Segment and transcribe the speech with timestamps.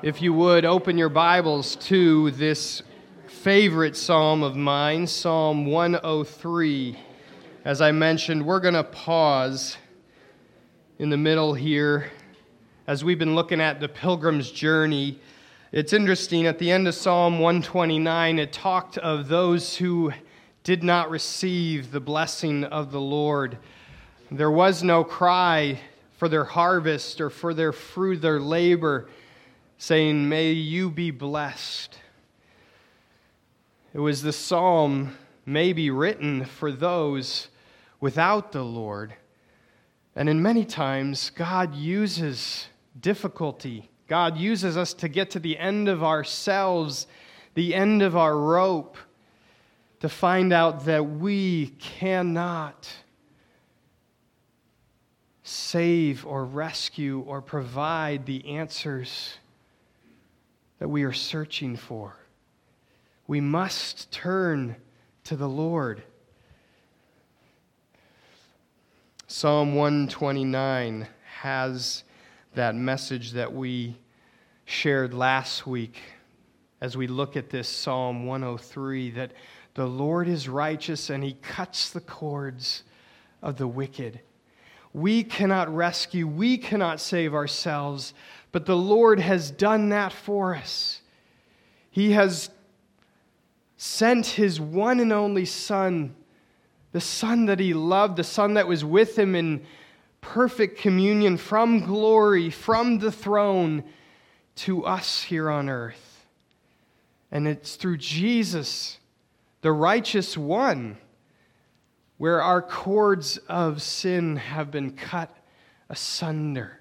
[0.00, 2.84] If you would, open your Bibles to this
[3.26, 6.96] favorite psalm of mine, Psalm 103.
[7.64, 9.76] As I mentioned, we're going to pause
[11.00, 12.12] in the middle here
[12.86, 15.18] as we've been looking at the pilgrim's journey.
[15.72, 20.12] It's interesting, at the end of Psalm 129, it talked of those who
[20.62, 23.58] did not receive the blessing of the Lord.
[24.30, 25.80] There was no cry
[26.18, 29.08] for their harvest or for their fruit, their labor
[29.78, 31.96] saying, May you be blessed.
[33.94, 37.48] It was the psalm maybe written for those
[38.00, 39.14] without the Lord.
[40.14, 42.66] And in many times, God uses
[43.00, 43.88] difficulty.
[44.08, 47.06] God uses us to get to the end of ourselves,
[47.54, 48.96] the end of our rope,
[50.00, 52.88] to find out that we cannot
[55.42, 59.38] save or rescue or provide the answers
[60.78, 62.16] that we are searching for.
[63.26, 64.76] We must turn
[65.24, 66.02] to the Lord.
[69.26, 71.06] Psalm 129
[71.40, 72.04] has
[72.54, 73.96] that message that we
[74.64, 76.00] shared last week
[76.80, 79.32] as we look at this Psalm 103 that
[79.74, 82.84] the Lord is righteous and he cuts the cords
[83.42, 84.20] of the wicked.
[84.92, 88.14] We cannot rescue, we cannot save ourselves,
[88.52, 91.02] but the Lord has done that for us.
[91.90, 92.50] He has
[93.76, 96.14] sent his one and only Son,
[96.92, 99.62] the Son that he loved, the Son that was with him in
[100.20, 103.84] perfect communion from glory, from the throne
[104.56, 106.26] to us here on earth.
[107.30, 108.98] And it's through Jesus,
[109.60, 110.98] the righteous one,
[112.18, 115.34] where our cords of sin have been cut
[115.88, 116.80] asunder.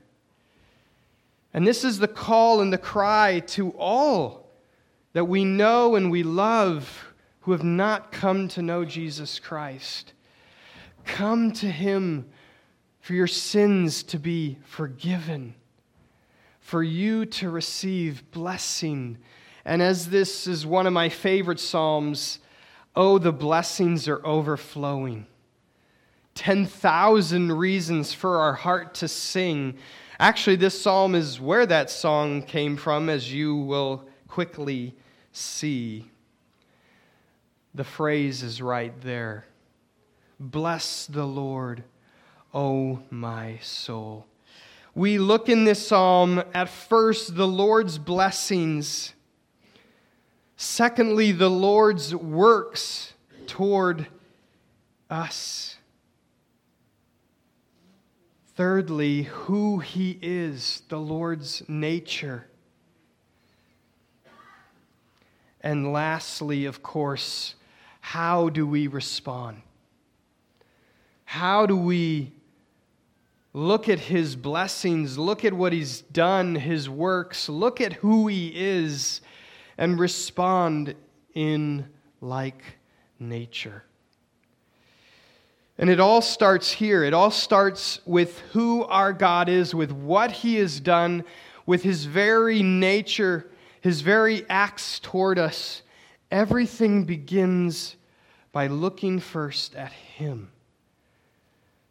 [1.53, 4.52] And this is the call and the cry to all
[5.13, 10.13] that we know and we love who have not come to know Jesus Christ.
[11.06, 12.29] Come to him
[13.00, 15.56] for your sins to be forgiven,
[16.59, 19.17] for you to receive blessing.
[19.63, 22.39] And as this is one of my favorite Psalms,
[22.97, 25.25] oh, the blessings are overflowing.
[26.35, 29.78] 10,000 reasons for our heart to sing
[30.19, 34.96] Actually, this psalm is where that song came from, as you will quickly
[35.31, 36.09] see.
[37.75, 39.46] The phrase is right there
[40.40, 41.84] Bless the Lord,
[42.52, 44.25] O my soul.
[44.96, 49.13] We look in this psalm at first the Lord's blessings,
[50.57, 53.13] secondly, the Lord's works
[53.45, 54.07] toward
[55.09, 55.78] us.
[58.56, 62.47] Thirdly, who he is, the Lord's nature.
[65.62, 67.56] And lastly, of course,
[68.01, 69.62] how do we respond?
[71.25, 72.31] How do we
[73.53, 78.53] look at his blessings, look at what he's done, his works, look at who he
[78.56, 79.22] is,
[79.77, 80.95] and respond
[81.33, 81.88] in
[82.21, 82.63] like
[83.19, 83.83] nature?
[85.77, 87.03] And it all starts here.
[87.03, 91.23] It all starts with who our God is, with what He has done,
[91.65, 93.47] with His very nature,
[93.81, 95.83] His very acts toward us.
[96.31, 97.95] Everything begins
[98.51, 100.49] by looking first at Him,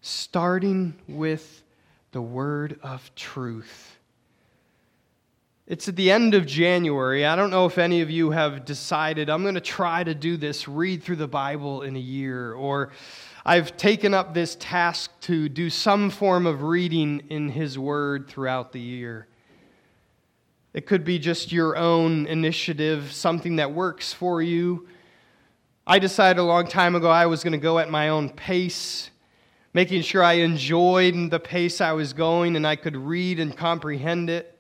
[0.00, 1.62] starting with
[2.10, 3.95] the word of truth.
[5.66, 7.26] It's at the end of January.
[7.26, 10.36] I don't know if any of you have decided, I'm going to try to do
[10.36, 12.92] this, read through the Bible in a year, or
[13.44, 18.70] I've taken up this task to do some form of reading in His Word throughout
[18.70, 19.26] the year.
[20.72, 24.86] It could be just your own initiative, something that works for you.
[25.84, 29.10] I decided a long time ago I was going to go at my own pace,
[29.74, 34.30] making sure I enjoyed the pace I was going and I could read and comprehend
[34.30, 34.55] it.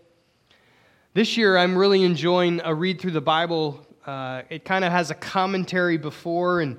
[1.16, 3.86] This year I'm really enjoying a read through the Bible.
[4.04, 6.76] Uh, it kind of has a commentary before and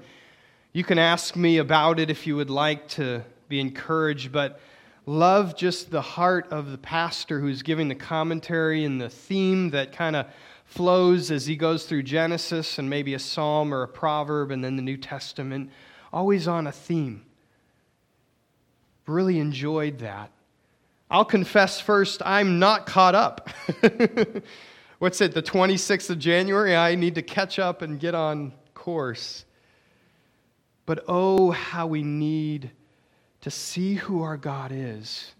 [0.73, 4.59] you can ask me about it if you would like to be encouraged, but
[5.07, 9.91] love just the heart of the pastor who's giving the commentary and the theme that
[9.91, 10.27] kind of
[10.65, 14.75] flows as he goes through Genesis and maybe a psalm or a proverb and then
[14.75, 15.71] the New Testament,
[16.13, 17.25] always on a theme.
[19.07, 20.29] Really enjoyed that.
[21.09, 23.50] I'll confess first, I'm not caught up.
[25.00, 26.75] What's it, the 26th of January?
[26.75, 29.45] I need to catch up and get on course.
[30.86, 32.71] But oh, how we need
[33.42, 35.33] to see who our God is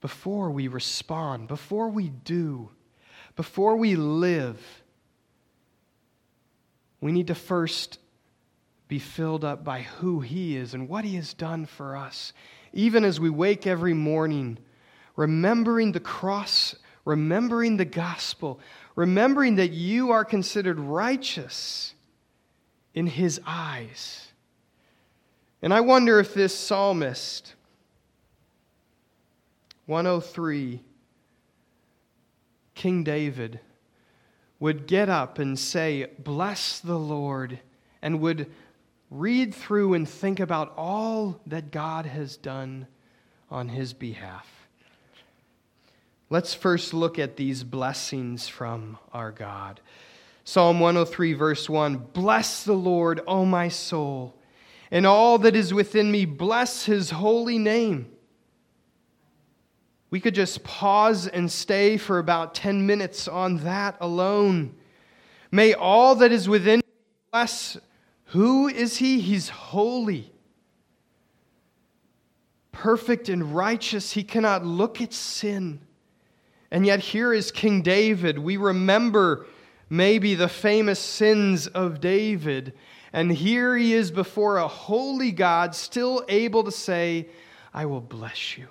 [0.00, 2.70] before we respond, before we do.
[3.34, 4.60] Before we live,
[7.00, 7.98] we need to first
[8.88, 12.32] be filled up by who He is and what He has done for us.
[12.76, 14.58] Even as we wake every morning,
[15.16, 16.76] remembering the cross,
[17.06, 18.60] remembering the gospel,
[18.94, 21.94] remembering that you are considered righteous
[22.92, 24.28] in His eyes.
[25.62, 27.54] And I wonder if this psalmist,
[29.86, 30.82] 103,
[32.74, 33.58] King David,
[34.60, 37.58] would get up and say, Bless the Lord,
[38.02, 38.52] and would
[39.10, 42.86] read through and think about all that God has done
[43.50, 44.46] on his behalf.
[46.28, 49.80] Let's first look at these blessings from our God.
[50.44, 54.34] Psalm 103, verse 1 Bless the Lord, O my soul,
[54.90, 58.10] and all that is within me, bless his holy name.
[60.10, 64.74] We could just pause and stay for about 10 minutes on that alone.
[65.50, 66.84] May all that is within me
[67.32, 67.76] bless
[68.26, 69.20] who is he?
[69.20, 70.32] He's holy,
[72.72, 74.12] perfect, and righteous.
[74.12, 75.80] He cannot look at sin.
[76.70, 78.38] And yet, here is King David.
[78.38, 79.46] We remember
[79.88, 82.72] maybe the famous sins of David.
[83.12, 87.28] And here he is before a holy God, still able to say,
[87.72, 88.66] I will bless you.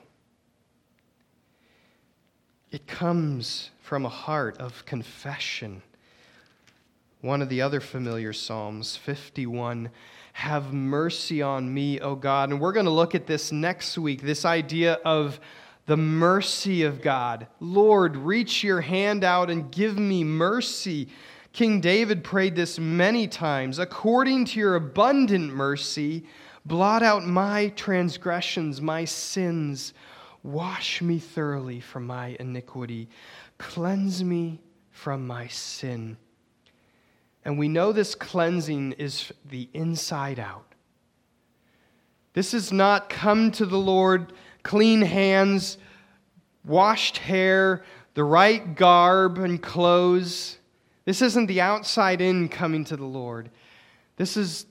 [2.72, 5.82] It comes from a heart of confession
[7.22, 9.90] one of the other familiar Psalms, 51.
[10.34, 12.50] Have mercy on me, O God.
[12.50, 15.40] And we're going to look at this next week this idea of
[15.86, 17.48] the mercy of God.
[17.60, 21.10] Lord, reach your hand out and give me mercy.
[21.54, 23.80] King David prayed this many times.
[23.80, 26.26] According to your abundant mercy,
[26.66, 29.94] blot out my transgressions, my sins.
[30.44, 33.10] Wash me thoroughly from my iniquity.
[33.58, 34.60] Cleanse me
[34.92, 36.18] from my sin.
[37.46, 40.74] And we know this cleansing is the inside out.
[42.34, 44.34] This is not come to the Lord,
[44.64, 45.78] clean hands,
[46.66, 50.58] washed hair, the right garb and clothes.
[51.06, 53.52] This isn't the outside in coming to the Lord.
[54.18, 54.66] This is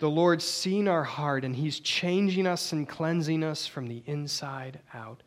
[0.00, 4.80] the Lord seeing our heart, and He's changing us and cleansing us from the inside
[4.92, 5.22] out.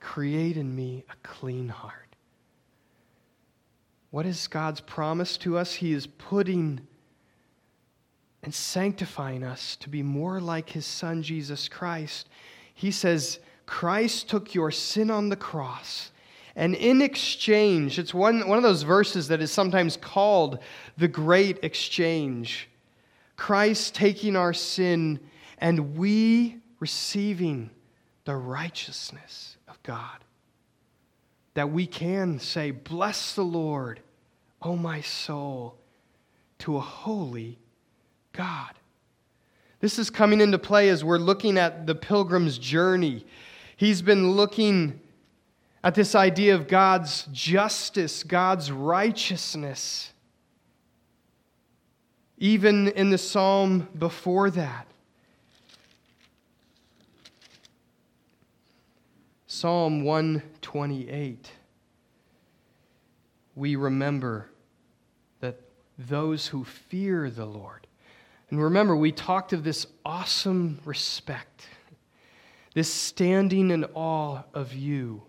[0.00, 2.03] Create in me a clean heart.
[4.14, 5.74] What is God's promise to us?
[5.74, 6.80] He is putting
[8.44, 12.28] and sanctifying us to be more like His Son, Jesus Christ.
[12.74, 16.12] He says, Christ took your sin on the cross.
[16.54, 20.60] And in exchange, it's one, one of those verses that is sometimes called
[20.96, 22.68] the great exchange.
[23.34, 25.18] Christ taking our sin
[25.58, 27.68] and we receiving
[28.26, 30.20] the righteousness of God
[31.54, 34.00] that we can say, Bless the Lord,
[34.64, 35.76] O my soul,
[36.60, 37.58] to a holy
[38.32, 38.72] God.
[39.80, 43.26] This is coming into play as we're looking at the pilgrim's journey.
[43.76, 45.00] He's been looking
[45.82, 50.10] at this idea of God's justice, God's righteousness.
[52.38, 54.86] Even in the psalm before that,
[59.46, 61.52] Psalm 128,
[63.54, 64.48] we remember
[65.98, 67.86] those who fear the Lord,
[68.50, 71.66] and remember, we talked of this awesome respect,
[72.74, 75.22] this standing in awe of you.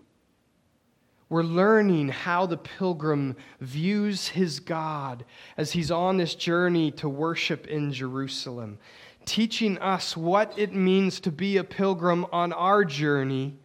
[1.28, 5.24] We're learning how the pilgrim views his God
[5.56, 8.78] as he's on this journey to worship in Jerusalem,
[9.24, 13.56] teaching us what it means to be a pilgrim on our journey.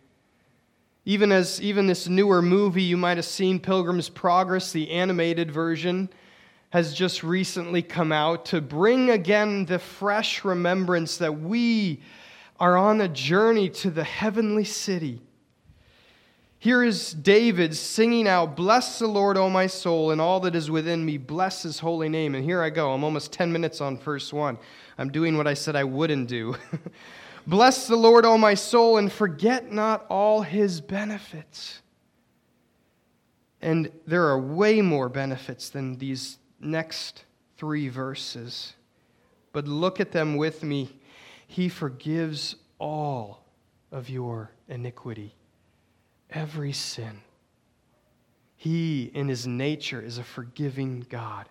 [1.06, 6.10] Even as even this newer movie you might have seen, Pilgrim's Progress, the animated version,
[6.72, 12.02] has just recently come out to bring again the fresh remembrance that we
[12.60, 15.22] are on a journey to the heavenly city.
[16.60, 20.72] Here is David singing out, Bless the Lord, O my soul, and all that is
[20.72, 21.18] within me.
[21.18, 22.36] Bless his holy name.
[22.36, 22.94] And here I go.
[22.94, 24.58] I'm almost 10 minutes on verse 1.
[24.98, 26.56] I'm doing what I said I wouldn't do.
[27.48, 31.82] Bless the Lord, O my soul, and forget not all his benefits.
[33.62, 37.26] And there are way more benefits than these next
[37.58, 38.74] three verses.
[39.54, 40.90] But look at them with me.
[41.48, 43.44] He forgives all
[43.92, 45.36] of your iniquity,
[46.30, 47.22] every sin.
[48.56, 51.48] He, in his nature, is a forgiving God.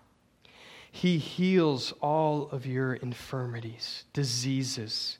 [0.91, 5.19] He heals all of your infirmities, diseases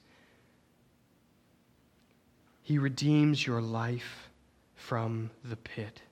[2.71, 4.31] he redeems your life
[4.77, 6.03] from the pit.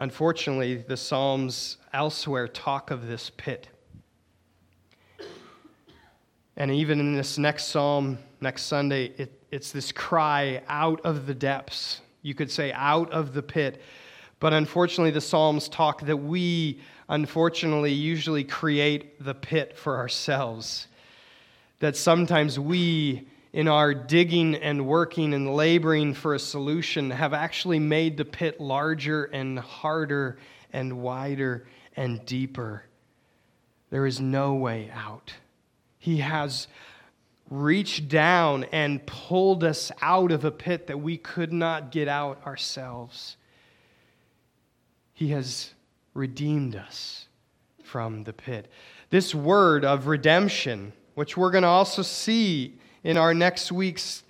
[0.00, 3.68] Unfortunately, the Psalms elsewhere talk of this pit.
[6.56, 11.34] And even in this next psalm, next Sunday, it, it's this cry out of the
[11.34, 12.00] depths.
[12.22, 13.80] You could say out of the pit.
[14.40, 20.88] But unfortunately, the Psalms talk that we, unfortunately, usually create the pit for ourselves.
[21.78, 27.78] That sometimes we, in our digging and working and laboring for a solution, have actually
[27.78, 30.38] made the pit larger and harder
[30.72, 31.66] and wider
[31.96, 32.84] and deeper.
[33.90, 35.34] There is no way out.
[35.98, 36.68] He has
[37.50, 42.46] reached down and pulled us out of a pit that we could not get out
[42.46, 43.36] ourselves.
[45.12, 45.74] He has
[46.14, 47.26] redeemed us
[47.82, 48.70] from the pit.
[49.10, 54.22] This word of redemption, which we're going to also see in our next week's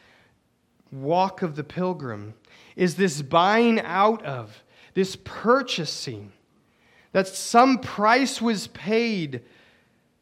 [0.92, 2.34] walk of the pilgrim,
[2.76, 4.62] is this buying out of,
[4.94, 6.32] this purchasing,
[7.12, 9.42] that some price was paid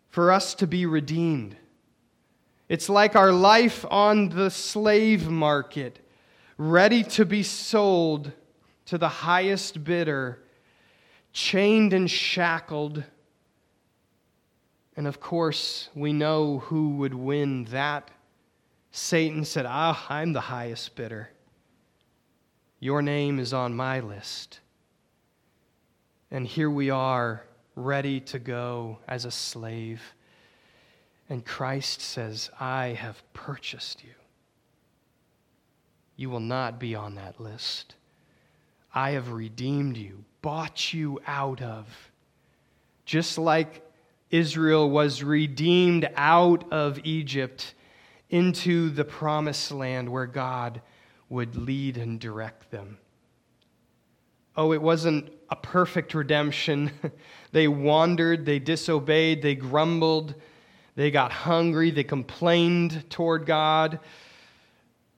[0.09, 1.57] for us to be redeemed.
[2.69, 5.99] It's like our life on the slave market,
[6.57, 8.33] ready to be sold
[8.87, 10.43] to the highest bidder
[11.33, 13.05] chained and shackled.
[14.97, 18.11] And of course, we know who would win that.
[18.90, 21.30] Satan said, Ah, I'm the highest bidder.
[22.80, 24.61] Your name is on my list.
[26.30, 27.42] And here we are,
[27.75, 30.02] ready to go as a slave.
[31.28, 34.14] And Christ says, I have purchased you.
[36.16, 37.95] You will not be on that list.
[38.95, 41.87] I have redeemed you, bought you out of.
[43.04, 43.83] Just like
[44.30, 47.75] Israel was redeemed out of Egypt
[48.30, 50.80] into the promised land where God
[51.28, 52.99] would lead and direct them.
[54.56, 56.90] Oh, it wasn't a perfect redemption.
[57.52, 60.35] they wandered, they disobeyed, they grumbled,
[60.97, 64.00] they got hungry, they complained toward God.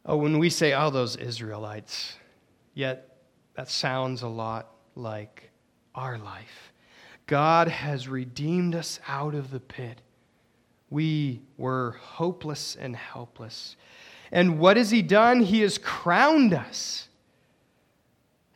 [0.04, 2.16] Oh, when we say, oh, those Israelites,
[2.74, 3.16] yet
[3.54, 5.50] that sounds a lot like
[5.94, 6.72] our life.
[7.26, 10.00] God has redeemed us out of the pit.
[10.90, 13.76] We were hopeless and helpless.
[14.32, 15.40] And what has He done?
[15.40, 17.08] He has crowned us.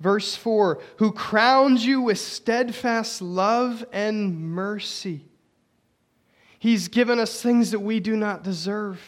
[0.01, 5.25] Verse 4 Who crowns you with steadfast love and mercy.
[6.59, 9.01] He's given us things that we do not deserve.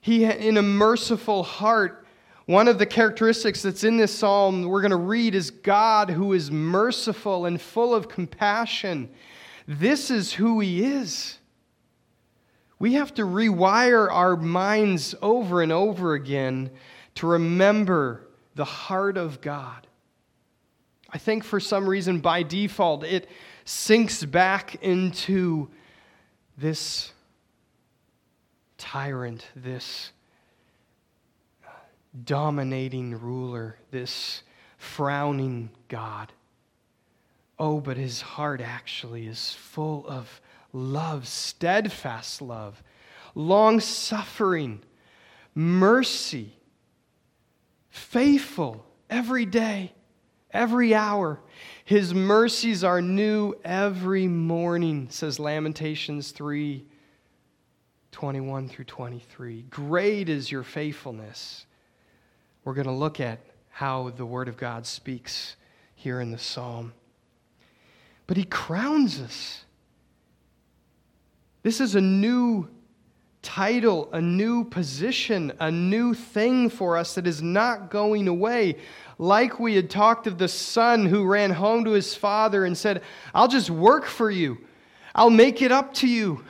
[0.00, 2.06] He, in a merciful heart,
[2.46, 6.32] one of the characteristics that's in this psalm we're going to read is God who
[6.32, 9.10] is merciful and full of compassion.
[9.66, 11.38] This is who He is.
[12.78, 16.70] We have to rewire our minds over and over again
[17.16, 19.86] to remember the heart of God.
[21.10, 23.28] I think for some reason, by default, it
[23.64, 25.68] sinks back into
[26.58, 27.12] this
[28.76, 30.12] tyrant, this
[32.24, 34.42] dominating ruler, this
[34.78, 36.32] frowning God.
[37.58, 40.40] Oh, but his heart actually is full of
[40.76, 42.82] love, steadfast love,
[43.34, 44.82] long suffering,
[45.54, 46.52] mercy,
[47.88, 49.92] faithful every day,
[50.50, 51.40] every hour.
[51.86, 56.86] His mercies are new every morning, says Lamentations 3
[58.12, 59.66] 21 through 23.
[59.68, 61.66] Great is your faithfulness.
[62.64, 65.56] We're going to look at how the Word of God speaks
[65.94, 66.94] here in the psalm.
[68.26, 69.66] But He crowns us.
[71.66, 72.68] This is a new
[73.42, 78.76] title, a new position, a new thing for us that is not going away.
[79.18, 83.02] Like we had talked of the son who ran home to his father and said,
[83.34, 84.58] I'll just work for you,
[85.12, 86.44] I'll make it up to you.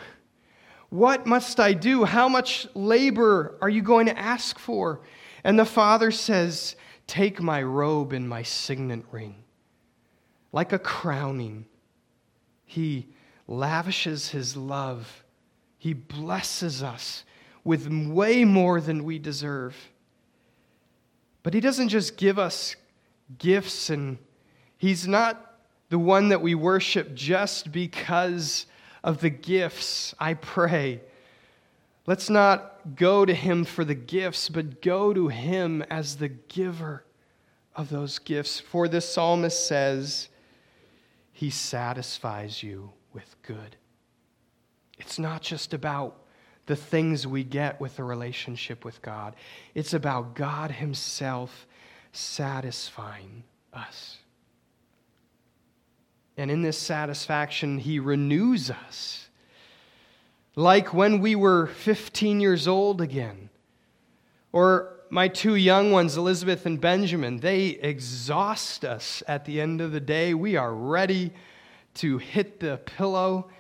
[0.91, 2.05] What must I do?
[2.05, 5.01] How much labor are you going to ask for?
[5.45, 9.37] And the father says, Take my robe and my signet ring.
[10.53, 11.65] Like a crowning,
[12.67, 13.07] he
[13.47, 15.25] lavishes his love.
[15.79, 17.25] He blesses us
[17.65, 19.77] with way more than we deserve.
[21.43, 22.77] But he doesn't just give us
[23.39, 24.19] gifts, and
[24.79, 28.67] he's not the one that we worship just because
[29.05, 31.01] of the gifts, I pray.
[32.07, 37.05] Let's not go to him for the gifts, but go to him as the giver
[37.75, 38.59] of those gifts.
[38.59, 40.29] For the psalmist says,
[41.33, 43.77] He satisfies you with good.
[44.99, 46.19] It's not just about
[46.67, 49.35] the things we get with a relationship with God,
[49.75, 51.67] it's about God Himself
[52.13, 54.19] satisfying us.
[56.37, 59.29] And in this satisfaction, He renews us.
[60.55, 63.49] Like when we were 15 years old again.
[64.53, 69.93] Or my two young ones, Elizabeth and Benjamin, they exhaust us at the end of
[69.93, 70.35] the day.
[70.35, 71.33] We are ready
[71.97, 73.51] to hit the pillow.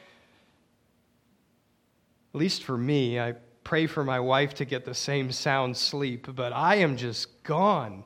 [2.34, 6.28] At least for me, I pray for my wife to get the same sound sleep,
[6.34, 8.04] but I am just gone.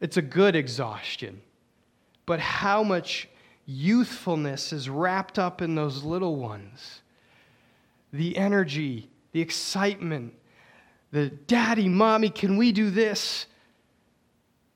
[0.00, 1.42] It's a good exhaustion.
[2.24, 3.28] But how much
[3.66, 7.02] youthfulness is wrapped up in those little ones?
[8.12, 10.34] The energy, the excitement,
[11.12, 13.46] the daddy, mommy, can we do this?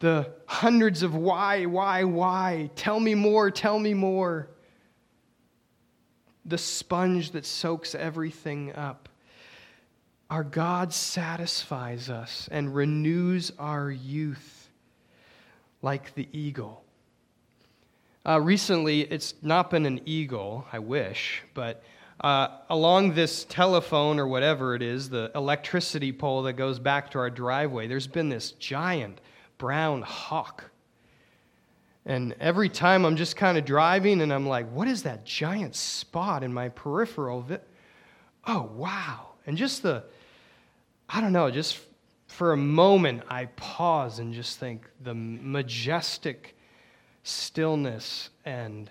[0.04, 2.68] The hundreds of why, why, why.
[2.76, 4.50] Tell me more, tell me more.
[6.44, 9.08] The sponge that soaks everything up.
[10.28, 14.68] Our God satisfies us and renews our youth
[15.80, 16.84] like the eagle.
[18.26, 21.82] Uh, recently, it's not been an eagle, I wish, but
[22.20, 27.18] uh, along this telephone or whatever it is, the electricity pole that goes back to
[27.18, 29.18] our driveway, there's been this giant
[29.64, 30.70] brown hawk.
[32.04, 35.74] And every time I'm just kind of driving and I'm like, what is that giant
[35.74, 37.40] spot in my peripheral?
[37.40, 37.60] Vi-
[38.46, 39.28] oh, wow.
[39.46, 40.04] And just the,
[41.08, 41.80] I don't know, just
[42.26, 46.54] for a moment, I pause and just think the majestic
[47.22, 48.90] stillness and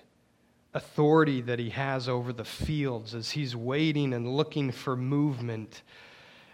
[0.74, 5.84] authority that he has over the fields as he's waiting and looking for movement.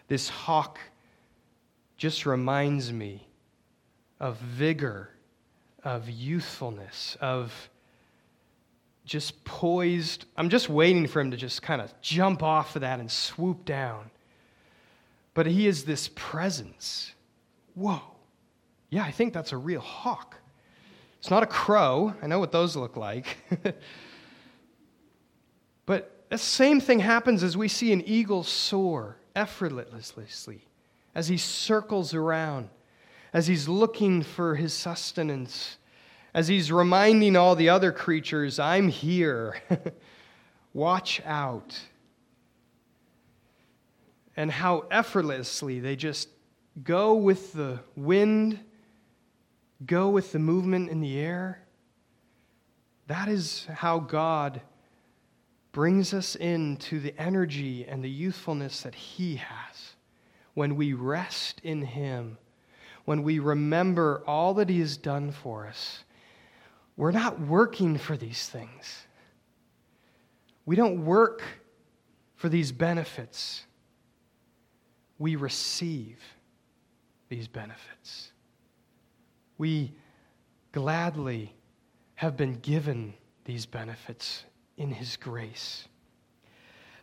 [0.10, 0.78] This hawk
[1.96, 3.29] just reminds me
[4.20, 5.10] of vigor,
[5.84, 7.70] of youthfulness, of
[9.06, 10.26] just poised.
[10.38, 13.66] I'm just waiting for him to just kind of jump off of that and swoop
[13.66, 14.12] down.
[15.34, 17.14] But he is this presence.
[17.76, 18.02] Whoa.
[18.90, 20.36] Yeah, I think that's a real hawk.
[21.20, 22.14] It's not a crow.
[22.22, 23.38] I know what those look like.
[25.90, 30.68] But the same thing happens as we see an eagle soar effortlessly
[31.16, 32.70] as he circles around,
[33.34, 35.78] as he's looking for his sustenance,
[36.34, 39.62] as he's reminding all the other creatures, I'm here.
[40.74, 41.80] Watch out.
[44.36, 46.30] And how effortlessly they just
[46.84, 48.60] go with the wind,
[49.86, 51.62] go with the movement in the air.
[53.08, 54.62] That is how God
[55.72, 59.96] brings us into the energy and the youthfulness that He has.
[60.54, 62.38] When we rest in Him,
[63.10, 66.04] when we remember all that He has done for us,
[66.96, 69.08] we're not working for these things.
[70.68, 71.42] We don't work
[72.36, 73.66] for these benefits.
[75.18, 76.20] We receive
[77.30, 78.32] these benefits.
[79.58, 79.92] We
[80.72, 81.56] gladly
[82.14, 84.44] have been given these benefits
[84.78, 85.88] in His grace.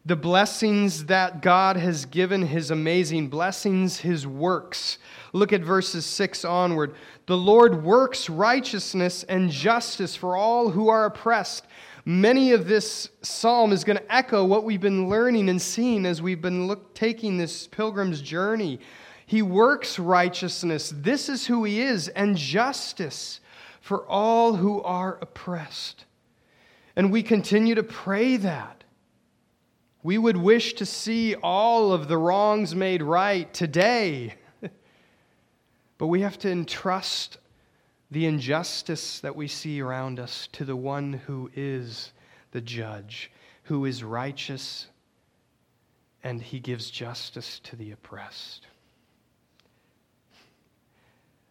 [0.07, 4.99] The blessings that God has given, His amazing blessings, His works.
[5.33, 6.95] Look at verses 6 onward.
[7.27, 11.67] The Lord works righteousness and justice for all who are oppressed.
[12.05, 16.23] Many of this psalm is going to echo what we've been learning and seeing as
[16.23, 18.79] we've been look, taking this pilgrim's journey.
[19.27, 20.95] He works righteousness.
[20.95, 23.41] This is who He is, and justice
[23.81, 26.05] for all who are oppressed.
[26.95, 28.76] And we continue to pray that.
[30.07, 34.35] We would wish to see all of the wrongs made right today.
[35.99, 37.39] but we have to entrust
[38.13, 42.13] the injustice that we see around us to the one who is
[42.53, 43.33] the judge,
[43.65, 44.87] who is righteous,
[46.23, 48.69] and he gives justice to the oppressed.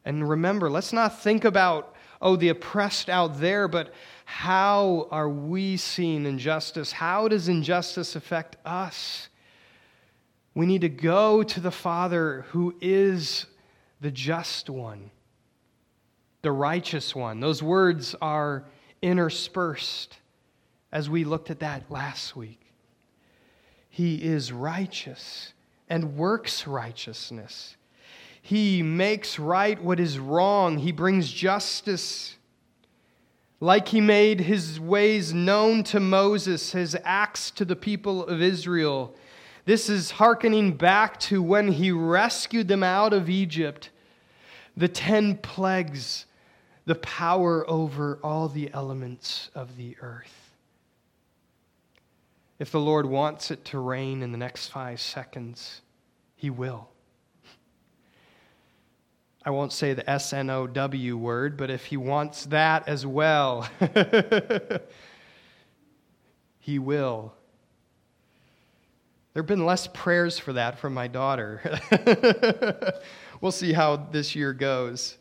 [0.06, 3.94] And remember, let's not think about, oh, the oppressed out there, but
[4.26, 6.92] how are we seeing injustice?
[6.92, 9.30] How does injustice affect us?
[10.56, 13.46] We need to go to the Father who is
[14.02, 15.12] the just one,
[16.42, 17.40] the righteous one.
[17.40, 18.66] Those words are
[19.02, 20.18] interspersed
[20.92, 22.62] as we looked at that last week.
[23.90, 25.54] He is righteous
[25.88, 27.78] and works righteousness.
[28.42, 30.78] He makes right what is wrong.
[30.78, 32.35] He brings justice
[33.60, 39.16] like he made his ways known to Moses, his acts to the people of Israel.
[39.66, 43.90] This is hearkening back to when he rescued them out of Egypt,
[44.78, 46.26] the ten plagues,
[46.86, 50.54] the power over all the elements of the earth.
[52.60, 55.82] If the Lord wants it to rain in the next five seconds,
[56.36, 56.90] he will.
[59.46, 63.06] I won't say the S N O W word, but if he wants that as
[63.06, 63.70] well,
[66.60, 67.32] he will.
[69.34, 71.62] There have been less prayers for that from my daughter.
[73.42, 75.18] we'll see how this year goes.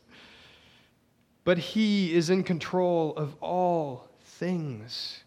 [1.42, 5.22] But he is in control of all things.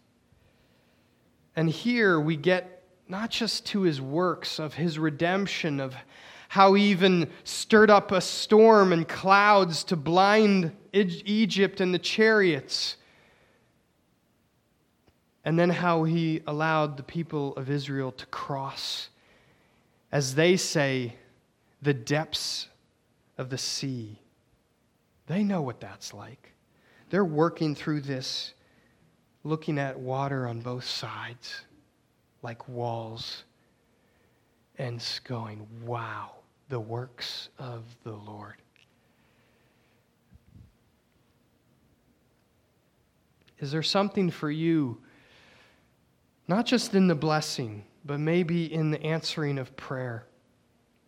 [1.54, 5.94] And here we get not just to his works of his redemption, of
[6.48, 12.96] how he even stirred up a storm and clouds to blind Egypt and the chariots.
[15.44, 19.10] And then how he allowed the people of Israel to cross,
[20.10, 21.14] as they say,
[21.82, 22.68] the depths
[23.36, 24.18] of the sea.
[25.26, 26.54] They know what that's like.
[27.10, 28.54] They're working through this,
[29.44, 31.60] looking at water on both sides
[32.42, 33.44] like walls,
[34.78, 36.37] and going, wow
[36.68, 38.54] the works of the Lord.
[43.58, 44.98] Is there something for you,
[46.46, 50.26] not just in the blessing, but maybe in the answering of prayer?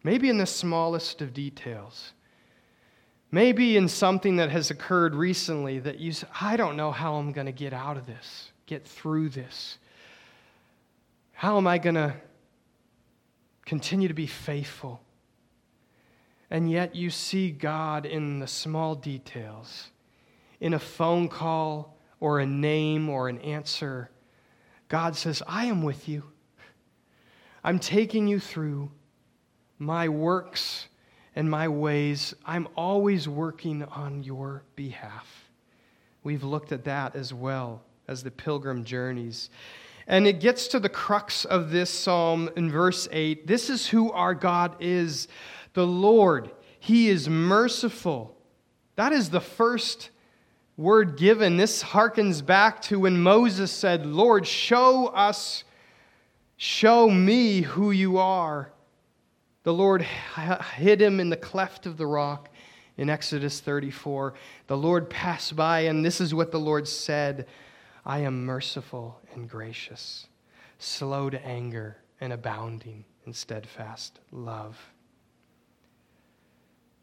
[0.03, 2.13] Maybe in the smallest of details.
[3.31, 7.33] Maybe in something that has occurred recently that you say, I don't know how I'm
[7.33, 9.79] going to get out of this, get through this.
[11.33, 12.15] How am I going to
[13.65, 15.01] continue to be faithful?
[16.51, 19.91] And yet you see God in the small details,
[20.61, 24.11] in a phone call or a name or an answer.
[24.89, 26.25] God says, I am with you.
[27.63, 28.91] I'm taking you through
[29.79, 30.89] my works
[31.37, 32.35] and my ways.
[32.45, 35.51] I'm always working on your behalf.
[36.23, 39.51] We've looked at that as well as the pilgrim journeys.
[40.07, 43.47] And it gets to the crux of this psalm in verse 8.
[43.47, 45.29] This is who our God is.
[45.73, 48.37] The Lord, He is merciful.
[48.97, 50.11] That is the first
[50.77, 51.57] word given.
[51.57, 55.65] This harkens back to when Moses said, Lord, show us,
[56.57, 58.73] show me who you are.
[59.63, 62.49] The Lord hid him in the cleft of the rock
[62.97, 64.35] in Exodus 34.
[64.67, 67.47] The Lord passed by, and this is what the Lord said
[68.05, 70.27] I am merciful and gracious,
[70.79, 74.79] slow to anger, and abounding in steadfast love.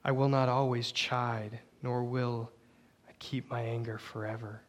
[0.07, 2.49] I will not always chide, nor will
[3.09, 4.61] I keep my anger forever.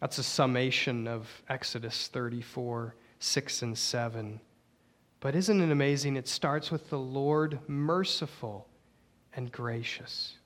[0.00, 4.40] That's a summation of Exodus 34, 6 and 7.
[5.20, 6.16] But isn't it amazing?
[6.16, 8.66] It starts with the Lord merciful
[9.36, 10.38] and gracious.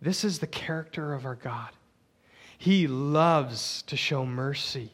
[0.00, 1.70] This is the character of our God.
[2.56, 4.92] He loves to show mercy.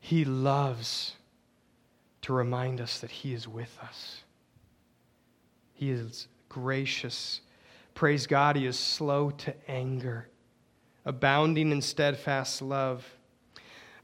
[0.00, 1.14] He loves
[2.22, 4.22] to remind us that He is with us.
[5.82, 7.40] He is gracious.
[7.94, 10.28] Praise God, He is slow to anger,
[11.04, 13.04] abounding in steadfast love.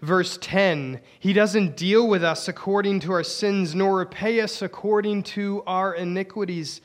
[0.02, 5.22] Verse 10 He doesn't deal with us according to our sins, nor repay us according
[5.34, 6.80] to our iniquities.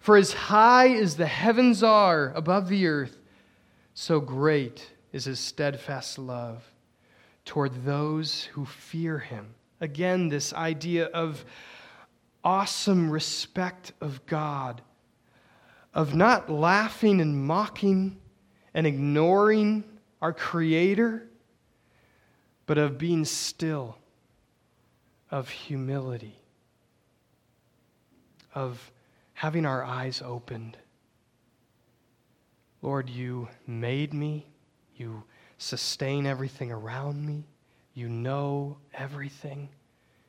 [0.00, 3.18] For as high as the heavens are above the earth,
[3.94, 6.62] so great is His steadfast love
[7.44, 9.56] toward those who fear Him.
[9.80, 11.44] Again, this idea of
[12.46, 14.80] awesome respect of God,
[15.92, 18.16] of not laughing and mocking
[18.72, 19.82] and ignoring
[20.22, 21.28] our Creator,
[22.66, 23.98] but of being still,
[25.28, 26.36] of humility,
[28.54, 28.92] of
[29.32, 30.76] having our eyes opened.
[32.80, 34.46] Lord, you made me,
[34.94, 35.24] you
[35.58, 37.48] sustain everything around me,
[37.92, 39.68] you know everything,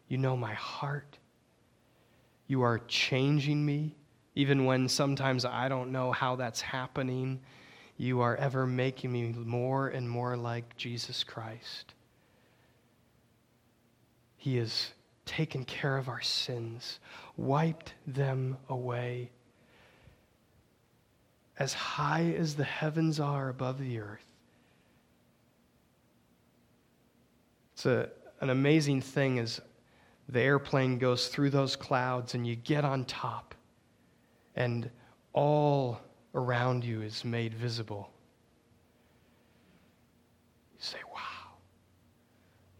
[0.08, 1.20] you know my heart.
[2.48, 3.96] You are changing me,
[4.36, 7.42] even when sometimes I don't know how that's happening.
[7.98, 11.94] You are ever making me more and more like Jesus Christ.
[14.38, 14.92] He has
[15.26, 17.00] taken care of our sins,
[17.36, 19.30] wiped them away.
[21.60, 24.24] As high as the heavens are above the earth.
[27.74, 28.10] It's a,
[28.42, 29.60] an amazing thing as
[30.30, 33.56] the airplane goes through those clouds and you get on top,
[34.56, 34.90] and
[35.34, 36.00] all
[36.36, 38.10] around you is made visible.
[40.74, 41.22] You say, wow.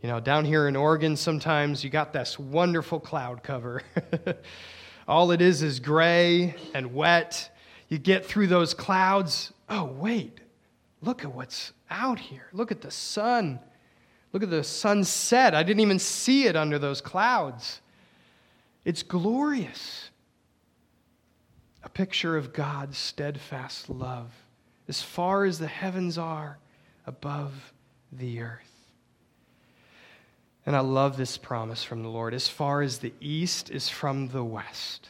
[0.02, 3.82] You know, down here in Oregon, sometimes you got this wonderful cloud cover.
[5.08, 7.50] all it is is gray and wet.
[7.88, 9.54] You get through those clouds.
[9.70, 10.40] Oh, wait,
[11.02, 12.48] look at what's out here.
[12.52, 13.60] Look at the sun.
[14.38, 15.56] Look at the sunset.
[15.56, 17.82] I didn't even see it under those clouds.
[18.86, 20.12] It's glorious.
[21.88, 24.30] a picture of God's steadfast love,
[24.90, 26.58] as far as the heavens are
[27.06, 27.74] above
[28.12, 28.92] the earth.
[30.66, 34.28] And I love this promise from the Lord as far as the east is from
[34.28, 35.10] the west,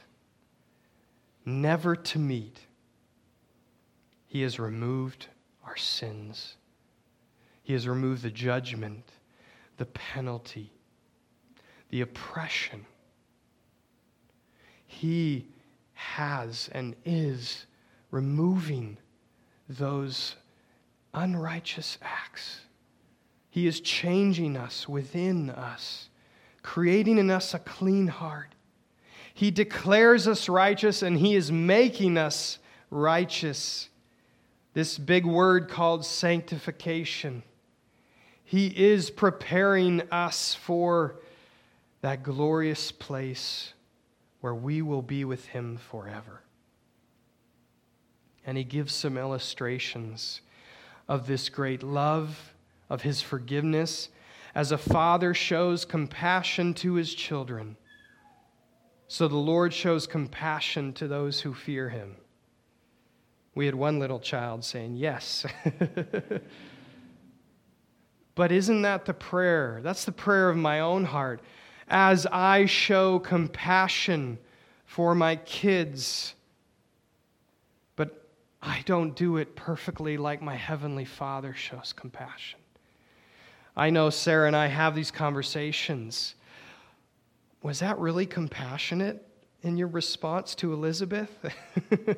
[1.46, 2.60] never to meet.
[4.28, 5.28] He has removed
[5.66, 6.58] our sins.
[7.64, 9.04] He has removed the judgment,
[9.78, 10.72] the penalty,
[11.90, 12.86] the oppression.
[14.86, 15.48] He
[15.94, 17.66] has and is
[18.12, 18.98] removing
[19.70, 20.36] those
[21.14, 22.62] unrighteous acts.
[23.50, 26.10] He is changing us within us,
[26.62, 28.54] creating in us a clean heart.
[29.34, 32.60] He declares us righteous and He is making us
[32.90, 33.90] righteous.
[34.74, 37.44] This big word called sanctification.
[38.50, 41.18] He is preparing us for
[42.00, 43.74] that glorious place
[44.40, 46.44] where we will be with Him forever.
[48.46, 50.40] And He gives some illustrations
[51.10, 52.54] of this great love,
[52.90, 54.08] of His forgiveness,
[54.56, 57.76] as a father shows compassion to his children.
[59.10, 62.16] So the Lord shows compassion to those who fear Him.
[63.56, 65.46] We had one little child saying, Yes.
[68.38, 69.80] but isn't that the prayer?
[69.82, 71.42] That's the prayer of my own heart
[71.88, 74.38] as I show compassion
[74.86, 76.36] for my kids.
[77.96, 78.30] But
[78.62, 82.60] I don't do it perfectly like my Heavenly Father shows compassion.
[83.76, 86.36] I know Sarah and I have these conversations.
[87.64, 89.26] Was that really compassionate
[89.64, 91.32] in your response to Elizabeth?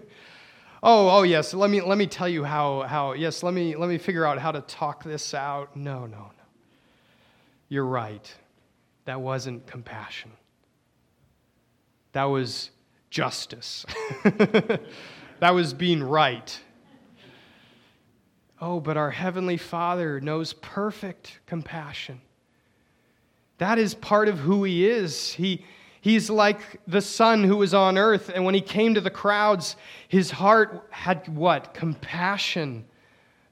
[0.84, 3.90] oh, oh yes, let me let me tell you how how yes, let me let
[3.90, 5.76] me figure out how to talk this out.
[5.76, 6.32] No, no, no.
[7.68, 8.34] You're right.
[9.06, 10.32] That wasn't compassion.
[12.14, 12.72] That was
[13.10, 13.86] justice.
[14.24, 16.60] that was being right.
[18.62, 22.22] Oh, but our Heavenly Father knows perfect compassion.
[23.58, 25.34] That is part of who He is.
[25.34, 25.64] He,
[26.02, 29.76] he's like the Son who was on earth, and when He came to the crowds,
[30.08, 31.74] His heart had what?
[31.74, 32.86] Compassion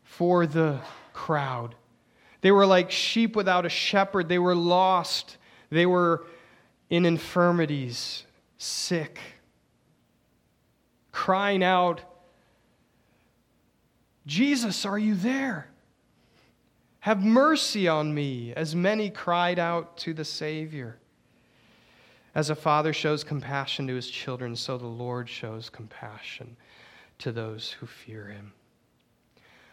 [0.04, 0.80] for the
[1.14, 1.76] crowd.
[2.42, 5.38] They were like sheep without a shepherd, they were lost.
[5.70, 6.26] They were
[6.90, 8.24] in infirmities,
[8.58, 9.20] sick,
[11.12, 12.02] crying out,
[14.26, 15.70] Jesus, are you there?
[17.00, 21.00] Have mercy on me, as many cried out to the Savior.
[22.38, 26.56] As a father shows compassion to his children, so the Lord shows compassion
[27.18, 28.54] to those who fear him.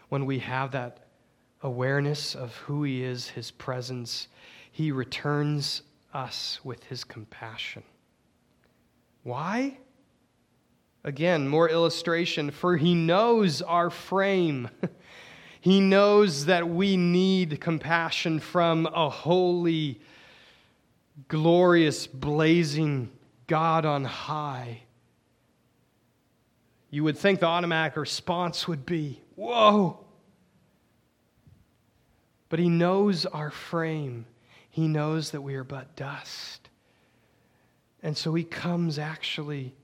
[0.09, 1.05] When we have that
[1.61, 4.29] awareness of who he is, his presence,
[4.71, 7.83] he returns us with his compassion.
[9.21, 9.77] Why?
[11.03, 14.71] Again, more illustration, for he knows our frame.
[15.61, 20.01] he knows that we need compassion from a holy,
[21.27, 23.11] glorious, blazing
[23.47, 24.83] God on high.
[26.89, 29.99] You would think the automatic response would be, Whoa!
[32.49, 34.25] But he knows our frame.
[34.69, 36.69] He knows that we are but dust.
[38.03, 39.75] And so he comes actually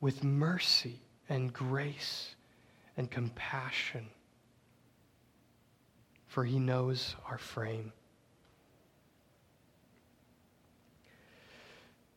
[0.00, 2.34] with mercy and grace
[2.96, 4.06] and compassion,
[6.26, 7.92] for he knows our frame.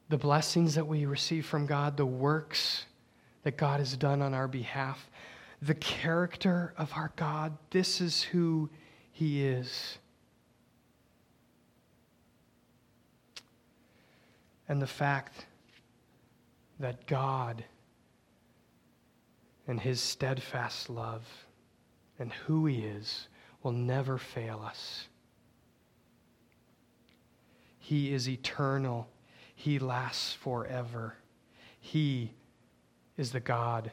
[0.10, 2.86] The blessings that we receive from God, the works
[3.43, 5.10] that God has done on our behalf,
[5.62, 8.70] the character of our God, this is who
[9.12, 9.98] he is.
[14.67, 15.46] and the fact
[16.80, 17.63] that God
[19.67, 21.26] and His steadfast love
[22.20, 23.28] and who He is
[23.63, 25.08] will never fail us.
[27.80, 29.08] He is eternal,
[29.60, 31.15] He lasts forever.
[31.80, 32.32] He
[33.17, 33.91] is the God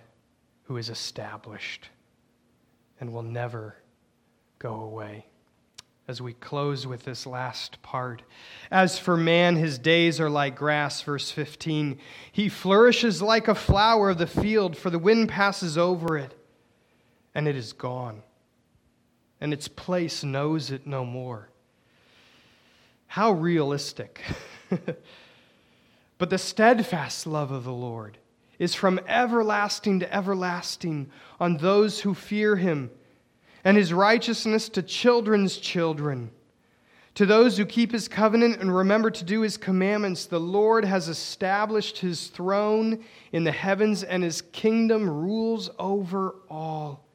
[0.65, 1.89] who is established
[3.01, 3.75] and will never
[4.59, 5.25] go away
[6.07, 8.23] as we close with this last part.
[8.71, 11.99] As for man, his days are like grass, verse 15.
[12.31, 16.39] He flourishes like a flower of the field, for the wind passes over it,
[17.35, 18.23] and it is gone,
[19.41, 21.49] and its place knows it no more.
[23.07, 24.21] How realistic.
[26.19, 28.19] but the steadfast love of the Lord
[28.59, 32.91] is from everlasting to everlasting on those who fear him
[33.65, 36.31] and his righteousness to children's children,
[37.15, 41.09] To those who keep his covenant and remember to do his commandments, the Lord has
[41.09, 47.07] established his throne in the heavens, and his kingdom rules over all.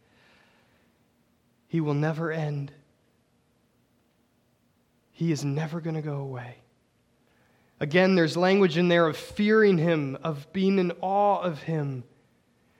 [1.67, 2.71] He will never end.
[5.11, 6.55] He is never going to go away.
[7.79, 12.03] Again, there's language in there of fearing him, of being in awe of him,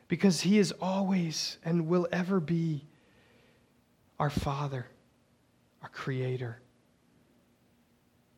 [0.08, 2.86] because he is always and will ever be
[4.20, 4.88] our Father,
[5.82, 6.62] our Creator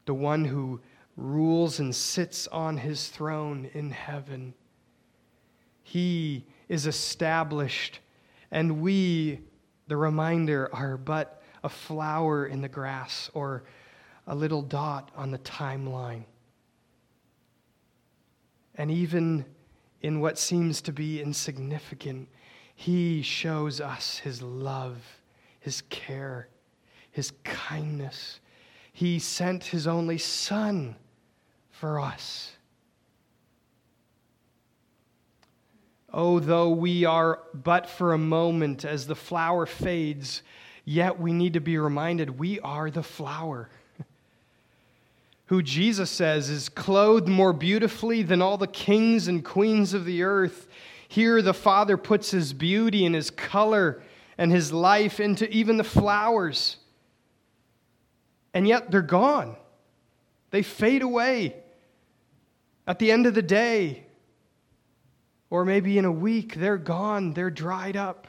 [0.06, 0.80] the one who
[1.16, 4.54] rules and sits on his throne in heaven.
[5.84, 8.00] He is established,
[8.52, 9.40] and we,
[9.88, 13.64] the reminder, are but a flower in the grass or
[14.28, 16.24] a little dot on the timeline.
[18.82, 19.46] And even
[20.02, 22.28] in what seems to be insignificant,
[22.74, 24.98] he shows us his love,
[25.60, 26.48] his care,
[27.12, 28.40] his kindness,
[28.92, 30.96] he sent his only Son
[31.70, 32.54] for us.
[36.12, 40.42] Oh, though we are but for a moment as the flower fades,
[40.86, 43.70] yet we need to be reminded we are the flower.
[45.52, 50.24] Who Jesus says is clothed more beautifully than all the kings and queens of the
[50.24, 50.68] earth.
[51.08, 54.02] Here, the Father puts his beauty and his color
[54.38, 56.78] and his life into even the flowers
[58.54, 59.56] and yet they're gone.
[60.52, 61.56] They fade away
[62.86, 64.06] at the end of the day.
[65.50, 68.28] Or maybe in a week, they're gone, they're dried up.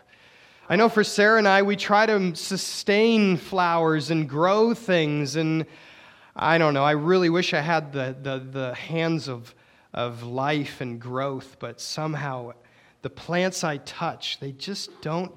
[0.68, 5.36] I know for Sarah and I, we try to sustain flowers and grow things.
[5.36, 5.66] And
[6.34, 9.54] I don't know, I really wish I had the, the, the hands of,
[9.92, 12.52] of life and growth, but somehow
[13.02, 15.32] the plants I touch, they just don't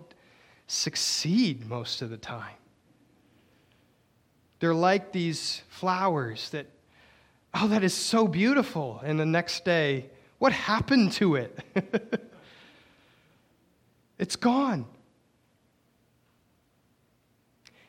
[0.68, 2.56] succeed most of the time.
[4.60, 6.68] They're like these flowers that,
[7.54, 9.02] oh, that is so beautiful.
[9.04, 11.60] And the next day, what happened to it?
[14.18, 14.86] it's gone.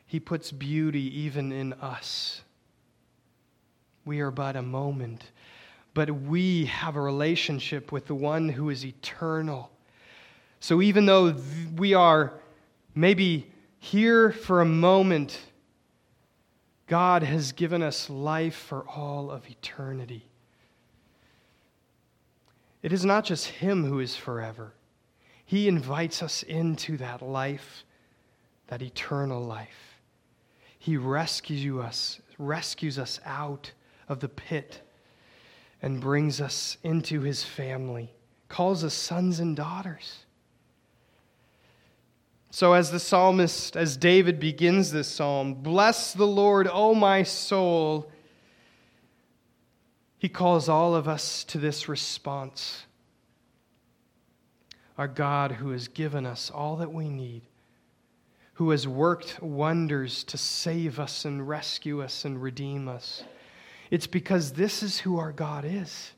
[0.05, 2.41] He puts beauty even in us.
[4.07, 5.31] We are but a moment,
[5.93, 9.69] but we have a relationship with the one who is eternal.
[10.61, 11.35] So even though
[11.75, 12.31] we are
[12.95, 15.37] maybe here for a moment,
[16.87, 20.25] God has given us life for all of eternity.
[22.81, 24.71] It is not just Him who is forever,
[25.43, 27.83] He invites us into that life,
[28.67, 29.99] that eternal life.
[30.79, 33.73] He rescues us, rescues us out
[34.07, 34.81] of the pit
[35.81, 38.13] and brings us into His family,
[38.49, 40.25] calls us sons and daughters.
[42.49, 48.09] So, as the psalmist, as David begins this psalm, bless the Lord, O my soul,
[50.17, 52.85] he calls all of us to this response.
[54.97, 57.43] Our God, who has given us all that we need,
[58.53, 63.23] who has worked wonders to save us and rescue us and redeem us.
[63.89, 66.11] It's because this is who our God is.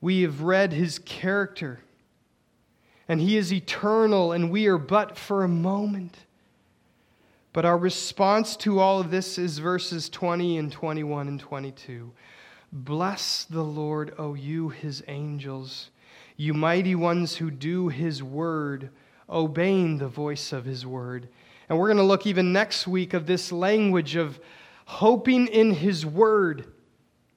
[0.00, 1.80] We have read his character
[3.08, 6.16] and He is eternal, and we are but for a moment.
[7.54, 12.12] But our response to all of this is verses 20 and 21 and 22.
[12.70, 15.90] Bless the Lord, O you, his angels,
[16.36, 18.90] you mighty ones who do his word,
[19.30, 21.28] obeying the voice of his word.
[21.68, 24.38] And we're going to look even next week of this language of
[24.88, 26.64] hoping in his word.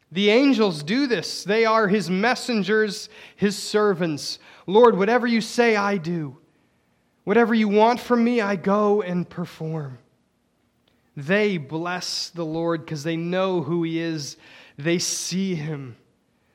[0.09, 1.43] The angels do this.
[1.43, 6.37] They are his messengers, his servants, Lord, whatever you say, I do.
[7.25, 9.99] Whatever you want from me, I go and perform.
[11.17, 14.37] They bless the Lord because they know who He is.
[14.77, 15.97] They see Him,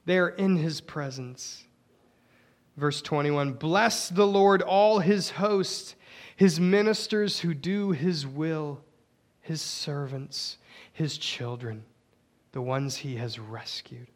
[0.06, 1.64] they are in His presence.
[2.78, 5.94] Verse 21 Bless the Lord, all His hosts,
[6.37, 8.80] His ministers who do His will,
[9.42, 10.56] His servants,
[10.92, 11.85] His children,
[12.52, 14.08] the ones He has rescued.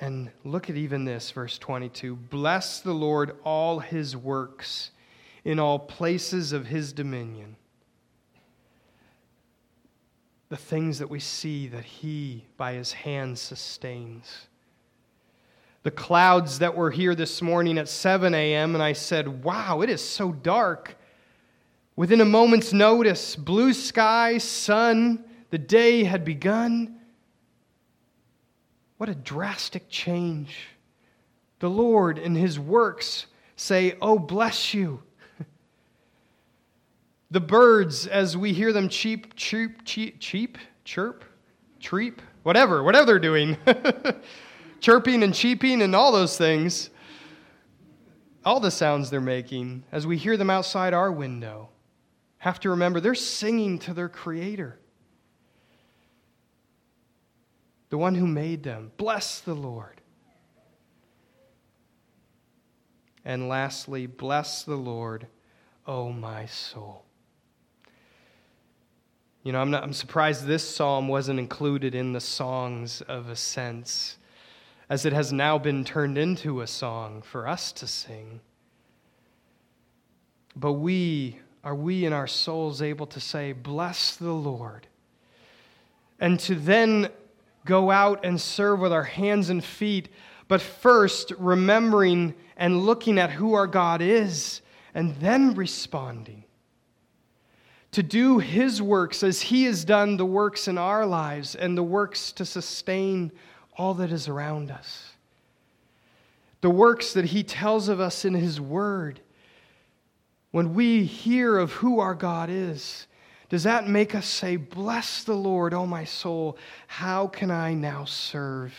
[0.00, 4.92] And look at even this, verse 22 Bless the Lord, all his works,
[5.44, 7.56] in all places of his dominion.
[10.50, 14.46] The things that we see that he, by his hand, sustains.
[15.82, 19.90] The clouds that were here this morning at 7 a.m., and I said, Wow, it
[19.90, 20.96] is so dark.
[21.98, 27.00] Within a moment's notice, blue sky, sun, the day had begun.
[28.98, 30.68] What a drastic change.
[31.58, 33.26] The Lord in his works
[33.56, 35.02] say, Oh, bless you.
[37.32, 41.24] The birds, as we hear them cheep, cheep, cheep, cheep, chirp,
[41.82, 43.56] treep, whatever, whatever they're doing,
[44.80, 46.90] chirping and cheeping and all those things,
[48.44, 51.70] all the sounds they're making, as we hear them outside our window,
[52.38, 54.78] have to remember they're singing to their Creator,
[57.90, 58.92] the one who made them.
[58.96, 60.00] Bless the Lord.
[63.24, 65.26] And lastly, bless the Lord,
[65.86, 67.04] O my soul.
[69.42, 74.18] You know, I'm, not, I'm surprised this psalm wasn't included in the songs of ascents,
[74.90, 78.40] as it has now been turned into a song for us to sing.
[80.56, 84.86] But we, are we in our souls able to say, Bless the Lord?
[86.18, 87.10] And to then
[87.66, 90.08] go out and serve with our hands and feet,
[90.48, 94.62] but first remembering and looking at who our God is,
[94.94, 96.44] and then responding
[97.92, 101.82] to do His works as He has done the works in our lives and the
[101.82, 103.30] works to sustain
[103.76, 105.10] all that is around us.
[106.62, 109.20] The works that He tells of us in His Word.
[110.50, 113.06] When we hear of who our God is,
[113.48, 116.58] does that make us say, Bless the Lord, O my soul?
[116.86, 118.74] How can I now serve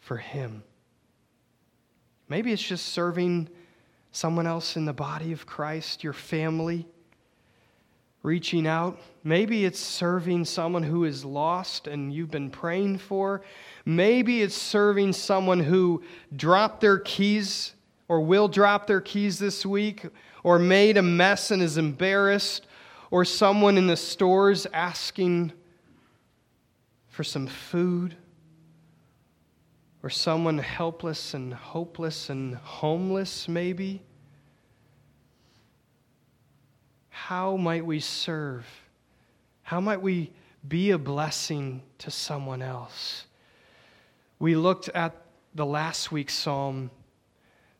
[0.00, 0.62] for Him?
[2.28, 3.48] Maybe it's just serving
[4.12, 6.86] someone else in the body of Christ, your family
[8.22, 9.00] reaching out.
[9.24, 13.42] Maybe it's serving someone who is lost and you've been praying for.
[13.84, 16.02] Maybe it's serving someone who
[16.34, 17.74] dropped their keys
[18.08, 20.06] or will drop their keys this week
[20.42, 22.66] or made a mess and is embarrassed
[23.10, 25.52] or someone in the stores asking
[27.08, 28.16] for some food
[30.02, 34.02] or someone helpless and hopeless and homeless maybe
[37.28, 38.64] how might we serve?
[39.62, 40.30] How might we
[40.66, 43.26] be a blessing to someone else?
[44.38, 45.14] We looked at
[45.54, 46.90] the last week's psalm.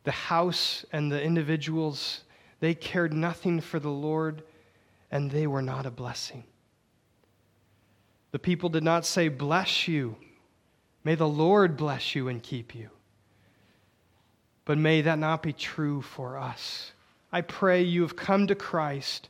[0.08, 2.22] The house and the individuals,
[2.60, 4.42] they cared nothing for the Lord,
[5.10, 6.44] and they were not a blessing.
[8.30, 10.16] The people did not say, Bless you.
[11.04, 12.88] May the Lord bless you and keep you.
[14.64, 16.92] But may that not be true for us.
[17.30, 19.28] I pray you have come to Christ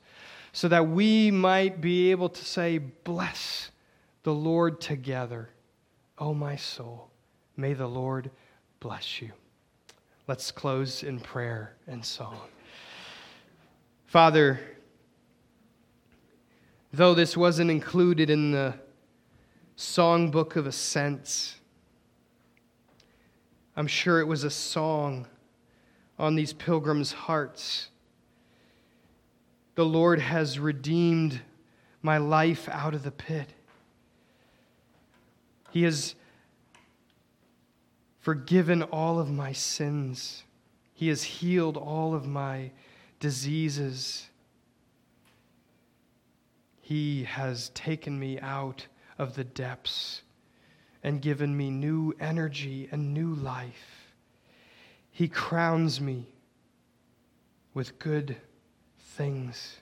[0.53, 3.73] so that we might be able to say, Bless
[4.23, 5.49] the Lord together.
[6.19, 7.11] O oh, my soul,
[7.57, 8.31] may the Lord
[8.79, 9.33] bless you.
[10.29, 12.39] Let's close in prayer and song.
[14.05, 14.61] Father,
[16.93, 18.75] though this wasn't included in the
[19.79, 21.57] songbook of ascents,
[23.75, 25.27] I'm sure it was a song
[26.19, 27.89] on these pilgrims' hearts.
[29.77, 31.41] The Lord has redeemed
[32.03, 33.49] my life out of the pit.
[35.71, 36.15] He has
[38.19, 40.45] forgiven all of my sins.
[40.95, 42.73] He has healed all of my
[43.21, 44.29] diseases.
[46.81, 48.87] He has taken me out
[49.19, 50.23] of the depths
[51.03, 54.13] and given me new energy and new life.
[55.11, 56.27] He crowns me
[57.75, 58.37] with good
[58.99, 59.77] things,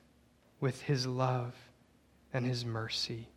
[0.61, 1.55] with His love
[2.32, 3.28] and His mercy.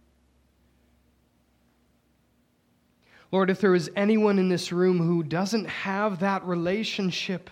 [3.32, 7.50] Lord, if there is anyone in this room who doesn't have that relationship,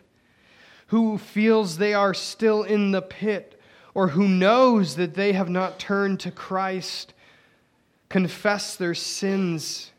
[0.88, 3.60] who feels they are still in the pit,
[3.94, 7.14] or who knows that they have not turned to Christ,
[8.10, 9.92] confess their sins,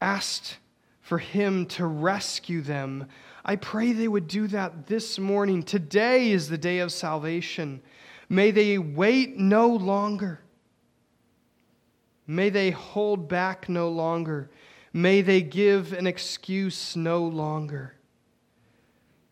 [0.00, 0.58] asked
[1.00, 3.06] for Him to rescue them.
[3.44, 5.62] I pray they would do that this morning.
[5.62, 7.80] Today is the day of salvation.
[8.28, 10.40] May they wait no longer.
[12.26, 14.50] May they hold back no longer.
[14.92, 17.94] May they give an excuse no longer.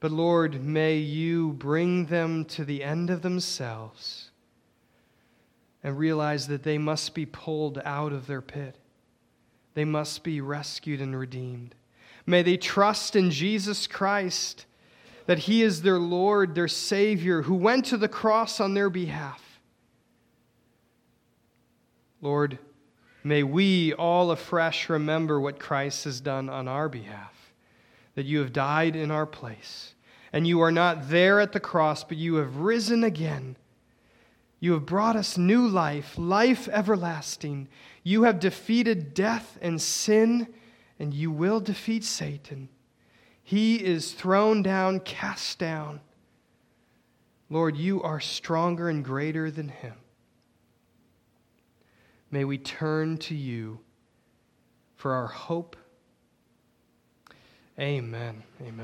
[0.00, 4.30] But Lord, may you bring them to the end of themselves
[5.82, 8.76] and realize that they must be pulled out of their pit.
[9.74, 11.74] They must be rescued and redeemed.
[12.26, 14.66] May they trust in Jesus Christ,
[15.26, 19.60] that He is their Lord, their Savior, who went to the cross on their behalf.
[22.20, 22.58] Lord,
[23.24, 27.52] may we all afresh remember what Christ has done on our behalf,
[28.14, 29.94] that you have died in our place,
[30.32, 33.56] and you are not there at the cross, but you have risen again.
[34.60, 37.68] You have brought us new life, life everlasting.
[38.02, 40.48] You have defeated death and sin,
[40.98, 42.68] and you will defeat Satan.
[43.42, 46.00] He is thrown down, cast down.
[47.50, 49.94] Lord, you are stronger and greater than him.
[52.34, 53.78] May we turn to you
[54.96, 55.76] for our hope.
[57.78, 58.42] Amen.
[58.60, 58.74] Amen.